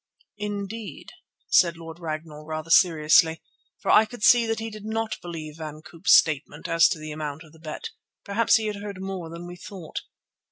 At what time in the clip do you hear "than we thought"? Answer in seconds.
9.29-9.99